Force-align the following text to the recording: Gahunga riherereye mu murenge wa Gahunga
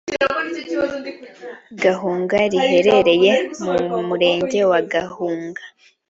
Gahunga 1.83 2.37
riherereye 2.51 3.31
mu 3.89 3.99
murenge 4.07 4.59
wa 4.71 4.79
Gahunga 4.93 5.61